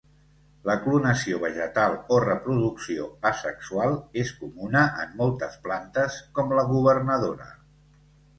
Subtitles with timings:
[0.67, 3.93] La clonació vegetal o reproducció asexual
[4.23, 7.49] és comuna en moltes plantes, com la governadora.